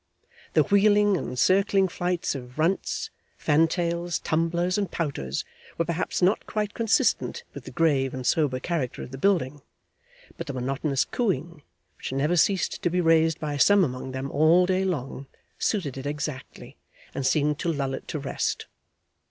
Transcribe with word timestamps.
The 0.53 0.63
wheeling 0.63 1.15
and 1.15 1.37
circling 1.37 1.87
flights 1.87 2.33
of 2.33 2.57
runts, 2.57 3.11
fantails, 3.37 4.17
tumblers, 4.17 4.75
and 4.79 4.89
pouters, 4.89 5.45
were 5.77 5.85
perhaps 5.85 6.23
not 6.23 6.47
quite 6.47 6.73
consistent 6.73 7.43
with 7.53 7.65
the 7.65 7.69
grave 7.71 8.11
and 8.11 8.25
sober 8.25 8.59
character 8.59 9.03
of 9.03 9.11
the 9.11 9.19
building, 9.19 9.61
but 10.37 10.47
the 10.47 10.53
monotonous 10.53 11.05
cooing, 11.05 11.61
which 11.97 12.11
never 12.13 12.35
ceased 12.35 12.81
to 12.81 12.89
be 12.89 12.99
raised 12.99 13.39
by 13.39 13.57
some 13.57 13.83
among 13.83 14.11
them 14.11 14.31
all 14.31 14.65
day 14.65 14.83
long, 14.83 15.27
suited 15.59 15.95
it 15.99 16.07
exactly, 16.07 16.77
and 17.13 17.23
seemed 17.27 17.59
to 17.59 17.71
lull 17.71 17.93
it 17.93 18.07
to 18.07 18.17
rest. 18.17 18.65